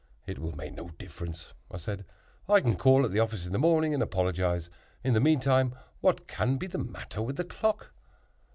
"It 0.25 0.39
will 0.39 0.55
make 0.55 0.73
no 0.73 0.89
difference," 0.97 1.53
I 1.69 1.77
said: 1.77 2.05
"I 2.49 2.59
can 2.59 2.75
call 2.75 3.05
at 3.05 3.11
the 3.11 3.19
office 3.19 3.45
in 3.45 3.51
the 3.51 3.59
morning 3.59 3.93
and 3.93 4.01
apologize; 4.01 4.67
in 5.03 5.13
the 5.13 5.19
meantime 5.21 5.75
what 5.99 6.27
can 6.27 6.57
be 6.57 6.65
the 6.65 6.79
matter 6.79 7.21
with 7.21 7.35
the 7.35 7.43
clock?" 7.43 7.91